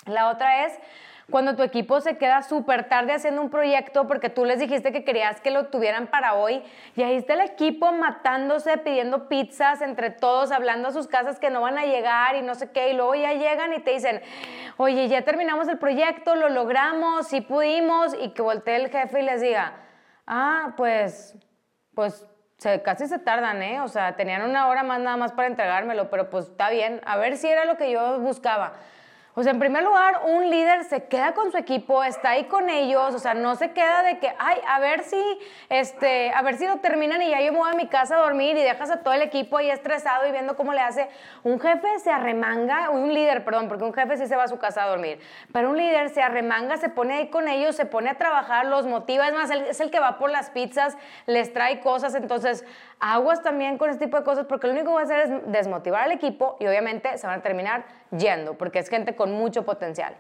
La 0.05 0.29
otra 0.29 0.65
es 0.65 0.79
cuando 1.29 1.57
tu 1.57 1.63
equipo 1.63 1.99
se 1.99 2.17
queda 2.17 2.41
súper 2.41 2.87
tarde 2.87 3.11
haciendo 3.11 3.41
un 3.41 3.49
proyecto 3.49 4.07
porque 4.07 4.29
tú 4.29 4.45
les 4.45 4.59
dijiste 4.59 4.93
que 4.93 5.03
querías 5.03 5.41
que 5.41 5.51
lo 5.51 5.65
tuvieran 5.67 6.07
para 6.07 6.35
hoy 6.35 6.63
y 6.95 7.03
ahí 7.03 7.17
está 7.17 7.33
el 7.33 7.41
equipo 7.41 7.91
matándose, 7.91 8.77
pidiendo 8.77 9.27
pizzas 9.27 9.81
entre 9.81 10.09
todos, 10.09 10.51
hablando 10.51 10.87
a 10.87 10.91
sus 10.93 11.07
casas 11.07 11.37
que 11.37 11.49
no 11.49 11.61
van 11.61 11.77
a 11.77 11.85
llegar 11.85 12.37
y 12.37 12.41
no 12.41 12.55
sé 12.55 12.71
qué, 12.71 12.91
y 12.91 12.93
luego 12.93 13.13
ya 13.15 13.33
llegan 13.33 13.73
y 13.73 13.79
te 13.79 13.91
dicen, 13.91 14.21
oye, 14.77 15.09
ya 15.09 15.23
terminamos 15.23 15.67
el 15.67 15.77
proyecto, 15.77 16.35
lo 16.35 16.47
logramos, 16.47 17.27
sí 17.27 17.41
pudimos, 17.41 18.15
y 18.21 18.29
que 18.29 18.41
voltee 18.41 18.77
el 18.77 18.89
jefe 18.89 19.19
y 19.19 19.23
les 19.23 19.41
diga, 19.41 19.73
ah, 20.27 20.73
pues, 20.77 21.35
pues 21.93 22.25
se, 22.57 22.81
casi 22.81 23.05
se 23.07 23.19
tardan, 23.19 23.61
¿eh? 23.61 23.81
O 23.81 23.89
sea, 23.89 24.15
tenían 24.15 24.43
una 24.49 24.67
hora 24.67 24.83
más 24.83 25.01
nada 25.01 25.17
más 25.17 25.33
para 25.33 25.49
entregármelo, 25.49 26.09
pero 26.09 26.29
pues 26.29 26.45
está 26.47 26.69
bien, 26.69 27.01
a 27.05 27.17
ver 27.17 27.35
si 27.35 27.47
era 27.47 27.65
lo 27.65 27.75
que 27.75 27.91
yo 27.91 28.19
buscaba. 28.19 28.73
O 29.39 29.43
sea, 29.43 29.51
en 29.51 29.59
primer 29.59 29.83
lugar, 29.83 30.21
un 30.25 30.49
líder 30.49 30.83
se 30.85 31.03
queda 31.03 31.35
con 31.35 31.51
su 31.51 31.59
equipo, 31.59 32.03
está 32.03 32.31
ahí 32.31 32.45
con 32.45 32.71
ellos, 32.71 33.13
o 33.13 33.19
sea, 33.19 33.35
no 33.35 33.55
se 33.55 33.69
queda 33.69 34.01
de 34.01 34.17
que, 34.17 34.33
ay, 34.39 34.57
a 34.67 34.79
ver 34.79 35.03
si, 35.03 35.21
este, 35.69 36.31
a 36.31 36.41
ver 36.41 36.57
si 36.57 36.65
lo 36.65 36.77
terminan 36.77 37.21
y 37.21 37.29
ya 37.29 37.39
yo 37.41 37.51
me 37.51 37.59
voy 37.59 37.69
a 37.71 37.75
mi 37.75 37.85
casa 37.85 38.15
a 38.15 38.21
dormir 38.21 38.57
y 38.57 38.63
dejas 38.63 38.89
a 38.89 39.03
todo 39.03 39.13
el 39.13 39.21
equipo 39.21 39.57
ahí 39.57 39.69
estresado 39.69 40.27
y 40.27 40.31
viendo 40.31 40.55
cómo 40.55 40.73
le 40.73 40.81
hace. 40.81 41.07
Un 41.43 41.59
jefe 41.59 41.87
se 41.99 42.09
arremanga, 42.09 42.89
un 42.89 43.13
líder, 43.13 43.45
perdón, 43.45 43.67
porque 43.67 43.83
un 43.83 43.93
jefe 43.93 44.17
sí 44.17 44.25
se 44.25 44.35
va 44.35 44.45
a 44.45 44.47
su 44.47 44.57
casa 44.57 44.81
a 44.81 44.87
dormir, 44.87 45.19
pero 45.53 45.69
un 45.69 45.77
líder 45.77 46.09
se 46.09 46.23
arremanga, 46.23 46.77
se 46.77 46.89
pone 46.89 47.13
ahí 47.13 47.29
con 47.29 47.47
ellos, 47.47 47.75
se 47.75 47.85
pone 47.85 48.09
a 48.09 48.17
trabajar, 48.17 48.65
los 48.65 48.87
motiva, 48.87 49.27
es 49.27 49.35
más, 49.35 49.51
es 49.51 49.79
el 49.79 49.91
que 49.91 49.99
va 49.99 50.17
por 50.17 50.31
las 50.31 50.49
pizzas, 50.49 50.97
les 51.27 51.53
trae 51.53 51.79
cosas, 51.79 52.15
entonces 52.15 52.65
aguas 52.99 53.41
también 53.43 53.77
con 53.77 53.89
este 53.89 54.05
tipo 54.05 54.17
de 54.17 54.23
cosas 54.23 54.45
porque 54.45 54.67
lo 54.67 54.73
único 54.73 54.87
que 54.87 54.93
va 54.93 55.01
a 55.01 55.03
hacer 55.03 55.19
es 55.19 55.51
desmotivar 55.51 56.03
al 56.03 56.11
equipo 56.11 56.57
y 56.59 56.67
obviamente 56.67 57.17
se 57.17 57.27
van 57.27 57.39
a 57.39 57.43
terminar 57.43 57.85
yendo 58.11 58.57
porque 58.57 58.79
es 58.79 58.89
gente 58.89 59.15
con 59.15 59.31
mucho 59.33 59.65
potencial. 59.65 60.15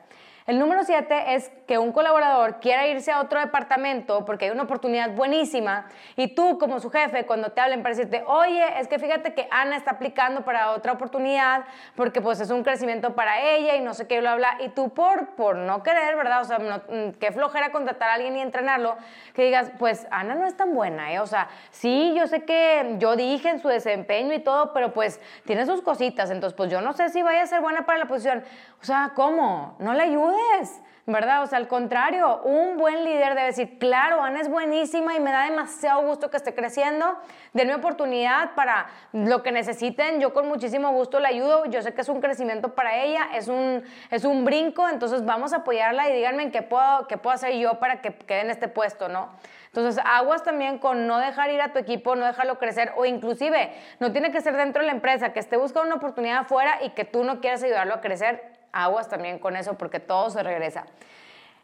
El 0.47 0.59
número 0.59 0.85
siete 0.85 1.35
es 1.35 1.51
que 1.67 1.77
un 1.77 1.91
colaborador 1.91 2.61
quiera 2.61 2.87
irse 2.87 3.11
a 3.11 3.19
otro 3.19 3.37
departamento 3.41 4.23
porque 4.23 4.45
hay 4.45 4.51
una 4.51 4.63
oportunidad 4.63 5.11
buenísima 5.11 5.87
y 6.15 6.29
tú 6.29 6.57
como 6.57 6.79
su 6.79 6.89
jefe 6.89 7.25
cuando 7.25 7.49
te 7.49 7.59
hablen 7.59 7.83
para 7.83 7.93
decirte, 7.93 8.23
oye, 8.25 8.63
es 8.79 8.87
que 8.87 8.97
fíjate 8.97 9.33
que 9.33 9.49
Ana 9.51 9.75
está 9.75 9.91
aplicando 9.91 10.45
para 10.45 10.71
otra 10.71 10.93
oportunidad 10.93 11.65
porque 11.97 12.21
pues 12.21 12.39
es 12.39 12.49
un 12.49 12.63
crecimiento 12.63 13.13
para 13.13 13.41
ella 13.41 13.75
y 13.75 13.81
no 13.81 13.93
sé 13.93 14.07
qué, 14.07 14.21
bla, 14.21 14.35
bla, 14.35 14.55
y 14.61 14.69
tú 14.69 14.93
por, 14.93 15.35
por 15.35 15.57
no 15.57 15.83
querer, 15.83 16.15
¿verdad? 16.15 16.39
O 16.39 16.45
sea, 16.45 16.59
mm, 16.59 17.15
qué 17.19 17.33
flojera 17.33 17.73
contratar 17.73 18.09
a 18.09 18.13
alguien 18.13 18.37
y 18.37 18.41
entrenarlo, 18.41 18.95
que 19.33 19.43
digas, 19.43 19.69
pues 19.77 20.07
Ana 20.11 20.35
no 20.35 20.47
es 20.47 20.55
tan 20.55 20.73
buena, 20.73 21.11
¿eh? 21.11 21.19
O 21.19 21.27
sea, 21.27 21.49
sí, 21.71 22.13
yo 22.15 22.25
sé 22.25 22.45
que 22.45 22.95
yo 22.99 23.17
dije 23.17 23.49
en 23.49 23.59
su 23.59 23.67
desempeño 23.67 24.33
y 24.33 24.39
todo, 24.39 24.71
pero 24.71 24.93
pues 24.93 25.19
tiene 25.43 25.65
sus 25.65 25.81
cositas, 25.81 26.31
entonces 26.31 26.55
pues 26.55 26.71
yo 26.71 26.79
no 26.79 26.93
sé 26.93 27.09
si 27.09 27.21
vaya 27.21 27.41
a 27.41 27.47
ser 27.47 27.59
buena 27.59 27.85
para 27.85 27.99
la 27.99 28.05
posición. 28.05 28.45
O 28.81 28.85
sea, 28.85 29.11
¿cómo? 29.13 29.75
No 29.79 29.93
le 29.93 30.07
ayudes 30.37 30.81
¿verdad? 31.09 31.41
O 31.41 31.47
sea, 31.47 31.57
al 31.57 31.69
contrario, 31.69 32.41
un 32.43 32.75
buen 32.75 33.05
líder 33.05 33.29
debe 33.29 33.45
decir, 33.45 33.79
claro, 33.79 34.21
Ana 34.21 34.41
es 34.41 34.49
buenísima 34.49 35.15
y 35.15 35.21
me 35.21 35.31
da 35.31 35.45
demasiado 35.45 36.01
gusto 36.05 36.29
que 36.29 36.35
esté 36.35 36.53
creciendo, 36.53 37.17
denme 37.53 37.75
oportunidad 37.75 38.55
para 38.55 38.87
lo 39.13 39.41
que 39.41 39.53
necesiten, 39.53 40.19
yo 40.19 40.33
con 40.33 40.49
muchísimo 40.49 40.91
gusto 40.91 41.21
la 41.21 41.29
ayudo, 41.29 41.65
yo 41.67 41.81
sé 41.81 41.93
que 41.93 42.01
es 42.01 42.09
un 42.09 42.19
crecimiento 42.19 42.75
para 42.75 43.01
ella, 43.01 43.29
es 43.33 43.47
un, 43.47 43.85
es 44.11 44.25
un 44.25 44.43
brinco, 44.43 44.89
entonces 44.89 45.23
vamos 45.23 45.53
a 45.53 45.57
apoyarla 45.57 46.09
y 46.09 46.13
díganme 46.13 46.43
en 46.43 46.51
qué 46.51 46.61
puedo, 46.61 47.07
qué 47.07 47.17
puedo 47.17 47.33
hacer 47.33 47.53
yo 47.55 47.79
para 47.79 48.01
que 48.01 48.13
quede 48.13 48.41
en 48.41 48.49
este 48.49 48.67
puesto, 48.67 49.07
¿no? 49.07 49.29
Entonces, 49.67 50.03
aguas 50.05 50.43
también 50.43 50.77
con 50.79 51.07
no 51.07 51.19
dejar 51.19 51.51
ir 51.51 51.61
a 51.61 51.71
tu 51.71 51.79
equipo, 51.79 52.15
no 52.15 52.25
dejarlo 52.25 52.57
crecer 52.57 52.91
o 52.97 53.05
inclusive 53.05 53.71
no 53.99 54.11
tiene 54.11 54.31
que 54.31 54.41
ser 54.41 54.57
dentro 54.57 54.81
de 54.81 54.87
la 54.87 54.93
empresa, 54.93 55.31
que 55.31 55.39
esté 55.39 55.55
buscando 55.55 55.87
una 55.87 55.95
oportunidad 55.95 56.39
afuera 56.39 56.79
y 56.81 56.89
que 56.89 57.05
tú 57.05 57.23
no 57.23 57.39
quieras 57.39 57.63
ayudarlo 57.63 57.93
a 57.93 58.01
crecer, 58.01 58.56
aguas 58.83 59.09
también 59.09 59.39
con 59.39 59.55
eso 59.55 59.77
porque 59.77 59.99
todo 59.99 60.29
se 60.29 60.43
regresa. 60.43 60.85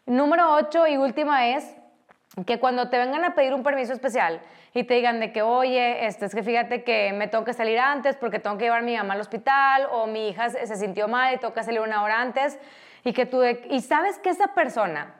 Número 0.06 0.52
8 0.54 0.86
y 0.88 0.96
última 0.96 1.48
es 1.48 1.74
que 2.46 2.58
cuando 2.58 2.90
te 2.90 2.98
vengan 2.98 3.24
a 3.24 3.34
pedir 3.34 3.54
un 3.54 3.62
permiso 3.62 3.92
especial 3.92 4.40
y 4.74 4.84
te 4.84 4.94
digan 4.94 5.20
de 5.20 5.32
que, 5.32 5.42
oye, 5.42 6.06
este, 6.06 6.26
es 6.26 6.34
que 6.34 6.42
fíjate 6.42 6.82
que 6.82 7.12
me 7.12 7.28
tengo 7.28 7.44
que 7.44 7.52
salir 7.52 7.78
antes 7.78 8.16
porque 8.16 8.38
tengo 8.38 8.58
que 8.58 8.64
llevar 8.64 8.80
a 8.80 8.82
mi 8.82 8.96
mamá 8.96 9.14
al 9.14 9.20
hospital 9.20 9.88
o 9.92 10.06
mi 10.06 10.28
hija 10.28 10.50
se 10.50 10.76
sintió 10.76 11.08
mal 11.08 11.34
y 11.34 11.52
que 11.52 11.62
salir 11.62 11.80
una 11.80 12.02
hora 12.02 12.20
antes 12.20 12.58
y 13.04 13.12
que 13.12 13.24
tú, 13.24 13.42
y 13.44 13.80
sabes 13.80 14.18
que 14.18 14.30
esa 14.30 14.48
persona 14.48 15.14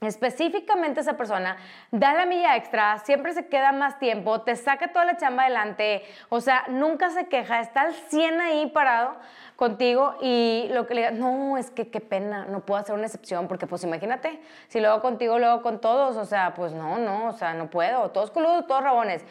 específicamente 0.00 1.00
esa 1.00 1.16
persona 1.16 1.56
da 1.90 2.14
la 2.14 2.26
milla 2.26 2.56
extra, 2.56 2.98
siempre 3.00 3.32
se 3.32 3.46
queda 3.46 3.72
más 3.72 3.98
tiempo, 3.98 4.40
te 4.42 4.56
saca 4.56 4.92
toda 4.92 5.04
la 5.04 5.16
chamba 5.16 5.44
adelante, 5.44 6.02
o 6.28 6.40
sea, 6.40 6.64
nunca 6.68 7.10
se 7.10 7.26
queja, 7.26 7.60
está 7.60 7.82
al 7.82 7.94
100 7.94 8.40
ahí 8.40 8.66
parado 8.68 9.16
contigo 9.56 10.16
y 10.22 10.68
lo 10.70 10.86
que 10.86 10.94
le 10.94 11.00
diga, 11.02 11.10
no, 11.12 11.58
es 11.58 11.70
que 11.70 11.90
qué 11.90 12.00
pena, 12.00 12.46
no 12.46 12.60
puedo 12.60 12.80
hacer 12.80 12.94
una 12.94 13.06
excepción, 13.06 13.46
porque 13.46 13.66
pues 13.66 13.84
imagínate, 13.84 14.40
si 14.68 14.80
lo 14.80 14.88
hago 14.90 15.02
contigo, 15.02 15.38
lo 15.38 15.48
hago 15.48 15.62
con 15.62 15.80
todos, 15.80 16.16
o 16.16 16.24
sea, 16.24 16.54
pues 16.54 16.72
no, 16.72 16.98
no, 16.98 17.28
o 17.28 17.32
sea, 17.32 17.52
no 17.52 17.68
puedo, 17.68 18.10
todos 18.10 18.30
coludos, 18.30 18.66
todos 18.66 18.82
rabones. 18.82 19.24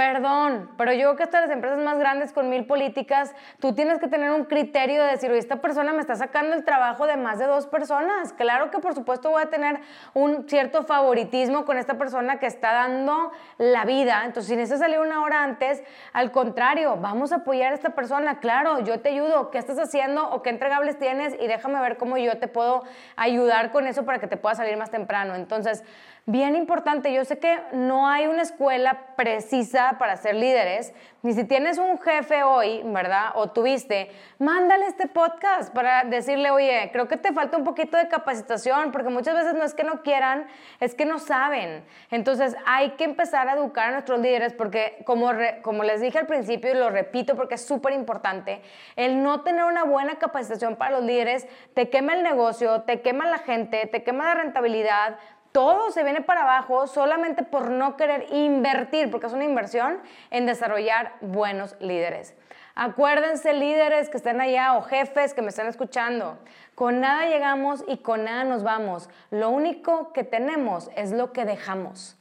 Perdón, 0.00 0.70
pero 0.78 0.94
yo 0.94 1.00
creo 1.00 1.16
que 1.16 1.22
hasta 1.24 1.42
las 1.42 1.50
empresas 1.50 1.78
más 1.78 1.98
grandes 1.98 2.32
con 2.32 2.48
mil 2.48 2.64
políticas, 2.64 3.34
tú 3.60 3.74
tienes 3.74 3.98
que 3.98 4.08
tener 4.08 4.30
un 4.30 4.46
criterio 4.46 5.04
de 5.04 5.10
decir, 5.10 5.30
oye, 5.30 5.38
esta 5.38 5.60
persona 5.60 5.92
me 5.92 6.00
está 6.00 6.16
sacando 6.16 6.56
el 6.56 6.64
trabajo 6.64 7.06
de 7.06 7.18
más 7.18 7.38
de 7.38 7.44
dos 7.44 7.66
personas. 7.66 8.32
Claro 8.32 8.70
que 8.70 8.78
por 8.78 8.94
supuesto 8.94 9.28
voy 9.28 9.42
a 9.42 9.50
tener 9.50 9.78
un 10.14 10.48
cierto 10.48 10.84
favoritismo 10.84 11.66
con 11.66 11.76
esta 11.76 11.98
persona 11.98 12.38
que 12.38 12.46
está 12.46 12.72
dando 12.72 13.30
la 13.58 13.84
vida. 13.84 14.22
Entonces, 14.24 14.48
si 14.48 14.56
necesitas 14.56 14.80
salir 14.80 15.00
una 15.00 15.22
hora 15.22 15.44
antes, 15.44 15.82
al 16.14 16.32
contrario, 16.32 16.96
vamos 16.96 17.32
a 17.32 17.36
apoyar 17.36 17.72
a 17.72 17.74
esta 17.74 17.90
persona. 17.90 18.40
Claro, 18.40 18.80
yo 18.80 19.00
te 19.00 19.10
ayudo. 19.10 19.50
¿Qué 19.50 19.58
estás 19.58 19.78
haciendo 19.78 20.30
o 20.30 20.40
qué 20.40 20.48
entregables 20.48 20.98
tienes? 20.98 21.36
Y 21.38 21.46
déjame 21.46 21.78
ver 21.78 21.98
cómo 21.98 22.16
yo 22.16 22.38
te 22.38 22.48
puedo 22.48 22.84
ayudar 23.16 23.70
con 23.70 23.86
eso 23.86 24.06
para 24.06 24.18
que 24.18 24.28
te 24.28 24.38
pueda 24.38 24.54
salir 24.54 24.78
más 24.78 24.90
temprano. 24.90 25.34
Entonces, 25.34 25.84
bien 26.30 26.56
importante, 26.56 27.12
yo 27.12 27.24
sé 27.24 27.38
que 27.38 27.58
no 27.72 28.08
hay 28.08 28.26
una 28.26 28.42
escuela 28.42 29.14
precisa 29.16 29.96
para 29.98 30.16
ser 30.16 30.36
líderes, 30.36 30.92
ni 31.22 31.34
si 31.34 31.44
tienes 31.44 31.76
un 31.76 31.98
jefe 32.00 32.42
hoy, 32.42 32.82
¿verdad? 32.84 33.32
O 33.34 33.50
tuviste, 33.50 34.10
mándale 34.38 34.86
este 34.86 35.06
podcast 35.06 35.74
para 35.74 36.04
decirle, 36.04 36.50
oye, 36.50 36.88
creo 36.92 37.08
que 37.08 37.16
te 37.16 37.32
falta 37.32 37.58
un 37.58 37.64
poquito 37.64 37.96
de 37.96 38.08
capacitación, 38.08 38.92
porque 38.92 39.10
muchas 39.10 39.34
veces 39.34 39.54
no 39.54 39.64
es 39.64 39.74
que 39.74 39.84
no 39.84 40.02
quieran, 40.02 40.46
es 40.78 40.94
que 40.94 41.04
no 41.04 41.18
saben. 41.18 41.84
Entonces 42.10 42.56
hay 42.64 42.90
que 42.92 43.04
empezar 43.04 43.48
a 43.48 43.54
educar 43.54 43.88
a 43.88 43.92
nuestros 43.92 44.20
líderes, 44.20 44.54
porque 44.54 45.02
como, 45.04 45.30
como 45.62 45.82
les 45.82 46.00
dije 46.00 46.18
al 46.18 46.26
principio 46.26 46.70
y 46.70 46.74
lo 46.74 46.90
repito 46.90 47.36
porque 47.36 47.56
es 47.56 47.66
súper 47.66 47.92
importante, 47.92 48.62
el 48.96 49.22
no 49.22 49.42
tener 49.42 49.64
una 49.64 49.84
buena 49.84 50.18
capacitación 50.18 50.76
para 50.76 50.92
los 50.92 51.04
líderes 51.04 51.46
te 51.74 51.90
quema 51.90 52.14
el 52.14 52.22
negocio, 52.22 52.82
te 52.82 53.00
quema 53.00 53.26
la 53.26 53.38
gente, 53.38 53.86
te 53.86 54.02
quema 54.02 54.24
la 54.24 54.34
rentabilidad, 54.34 55.18
todo 55.52 55.90
se 55.90 56.04
viene 56.04 56.20
para 56.20 56.42
abajo 56.42 56.86
solamente 56.86 57.42
por 57.42 57.70
no 57.70 57.96
querer 57.96 58.26
invertir, 58.32 59.10
porque 59.10 59.26
es 59.26 59.32
una 59.32 59.44
inversión 59.44 60.00
en 60.30 60.46
desarrollar 60.46 61.14
buenos 61.20 61.76
líderes. 61.80 62.34
Acuérdense, 62.74 63.52
líderes 63.52 64.08
que 64.08 64.16
estén 64.16 64.40
allá 64.40 64.76
o 64.76 64.82
jefes 64.82 65.34
que 65.34 65.42
me 65.42 65.48
están 65.48 65.66
escuchando, 65.66 66.38
con 66.74 67.00
nada 67.00 67.26
llegamos 67.26 67.84
y 67.88 67.98
con 67.98 68.24
nada 68.24 68.44
nos 68.44 68.62
vamos. 68.62 69.10
Lo 69.30 69.50
único 69.50 70.12
que 70.12 70.24
tenemos 70.24 70.90
es 70.96 71.12
lo 71.12 71.32
que 71.32 71.44
dejamos. 71.44 72.16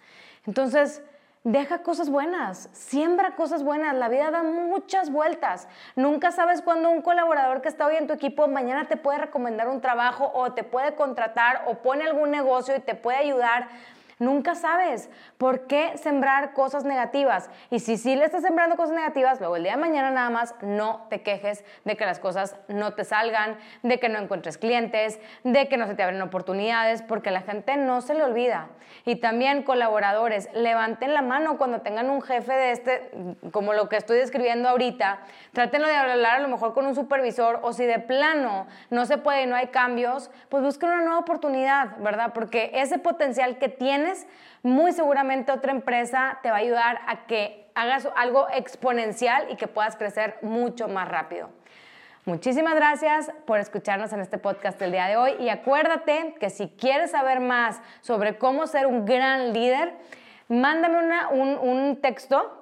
Entonces, 0.48 1.04
Deja 1.46 1.84
cosas 1.84 2.10
buenas, 2.10 2.70
siembra 2.74 3.38
cosas 3.38 3.64
buenas. 3.64 3.96
La 3.96 4.10
vida 4.10 4.30
da 4.30 4.44
muchas 4.44 5.10
vueltas. 5.10 5.70
Nunca 5.96 6.34
sabes 6.34 6.62
cuándo 6.62 6.90
un 6.90 7.02
colaborador 7.02 7.62
que 7.62 7.70
está 7.70 7.88
hoy 7.88 7.96
en 7.96 8.08
tu 8.08 8.14
equipo 8.14 8.50
mañana 8.50 8.90
te 8.90 8.98
puede 8.98 9.20
recomendar 9.20 9.70
un 9.70 9.80
trabajo 9.80 10.30
o 10.34 10.52
te 10.52 10.66
puede 10.66 10.96
contratar 10.96 11.64
o 11.68 11.76
pone 11.76 12.04
algún 12.04 12.30
negocio 12.30 12.76
y 12.76 12.82
te 12.82 12.94
puede 12.94 13.20
ayudar. 13.20 13.70
Nunca 14.20 14.54
sabes 14.54 15.10
por 15.38 15.66
qué 15.68 15.98
sembrar 15.98 16.52
cosas 16.52 16.84
negativas. 16.84 17.50
Y 17.72 17.80
si 17.80 17.96
sí 17.96 18.18
le 18.18 18.26
estás 18.26 18.42
sembrando 18.42 18.76
cosas 18.76 18.94
negativas, 18.94 19.40
luego 19.40 19.56
el 19.56 19.64
día 19.64 19.72
de 19.72 19.78
mañana 19.78 20.12
nada 20.12 20.30
más 20.30 20.56
no 20.62 21.08
te 21.10 21.22
quejes 21.22 21.64
de 21.86 21.96
que 21.96 22.06
las 22.06 22.20
cosas 22.20 22.58
no 22.68 22.94
te 22.96 23.06
salgan, 23.06 23.58
de 23.82 23.98
que 23.98 24.10
no 24.10 24.20
encuentres 24.20 24.58
clientes, 24.58 25.22
de 25.46 25.70
que 25.70 25.78
no 25.78 25.88
se 25.88 25.96
te 25.96 26.04
abren 26.04 26.22
oportunidades, 26.22 27.02
porque 27.02 27.32
la 27.32 27.44
gente 27.44 27.78
no 27.78 28.02
se 28.02 28.14
le 28.14 28.26
olvida. 28.26 28.68
Y 29.06 29.16
también 29.16 29.64
colaboradores, 29.64 30.50
levanten 30.54 31.14
la 31.14 31.22
mano 31.22 31.58
cuando 31.58 31.80
tengan 31.80 32.10
un 32.10 32.22
jefe 32.22 32.52
de 32.52 32.72
este, 32.72 33.12
como 33.52 33.72
lo 33.72 33.88
que 33.88 33.96
estoy 33.96 34.18
describiendo 34.18 34.68
ahorita, 34.68 35.20
trátenlo 35.54 35.88
de 35.88 35.96
hablar 35.96 36.36
a 36.36 36.40
lo 36.40 36.50
mejor 36.50 36.74
con 36.74 36.86
un 36.86 36.96
supervisor 36.96 37.62
o 37.64 37.72
si 37.72 37.86
de 37.86 38.00
plano 38.00 38.68
no 38.90 39.06
se 39.06 39.18
puede 39.18 39.44
y 39.44 39.48
no 39.48 39.56
hay 39.56 39.68
cambios, 39.68 40.30
pues 40.50 40.62
busquen 40.62 40.90
una 40.90 41.04
nueva 41.04 41.20
oportunidad, 41.20 41.98
¿verdad? 42.00 42.32
Porque 42.34 42.72
ese 42.74 42.98
potencial 42.98 43.58
que 43.60 43.70
tienes 43.70 44.09
muy 44.64 44.92
seguramente 44.92 45.52
otra 45.52 45.72
empresa 45.72 46.40
te 46.44 46.50
va 46.50 46.58
a 46.58 46.60
ayudar 46.60 47.02
a 47.08 47.26
que 47.26 47.70
hagas 47.76 48.08
algo 48.16 48.48
exponencial 48.54 49.48
y 49.50 49.56
que 49.56 49.68
puedas 49.68 49.96
crecer 49.96 50.38
mucho 50.42 50.88
más 50.88 51.08
rápido. 51.08 51.50
Muchísimas 52.26 52.76
gracias 52.76 53.32
por 53.48 53.60
escucharnos 53.60 54.14
en 54.14 54.20
este 54.20 54.38
podcast 54.38 54.80
del 54.80 54.92
día 54.92 55.08
de 55.08 55.18
hoy 55.18 55.36
y 55.40 55.50
acuérdate 55.50 56.36
que 56.40 56.50
si 56.50 56.68
quieres 56.68 57.12
saber 57.12 57.40
más 57.40 57.82
sobre 58.02 58.38
cómo 58.38 58.68
ser 58.68 58.86
un 58.86 59.06
gran 59.06 59.54
líder, 59.54 59.94
mándame 60.48 60.98
un, 61.32 61.58
un 61.58 62.02
texto 62.02 62.56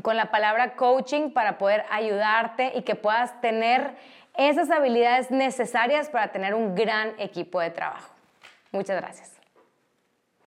con 0.00 0.16
la 0.16 0.30
palabra 0.30 0.74
coaching 0.74 1.30
para 1.30 1.58
poder 1.58 1.84
ayudarte 1.90 2.72
y 2.74 2.82
que 2.82 2.94
puedas 2.94 3.38
tener 3.40 3.94
esas 4.36 4.70
habilidades 4.70 5.30
necesarias 5.30 6.08
para 6.08 6.32
tener 6.32 6.54
un 6.54 6.74
gran 6.74 7.12
equipo 7.18 7.60
de 7.60 7.70
trabajo. 7.70 8.10
Muchas 8.72 9.00
gracias. 9.00 9.41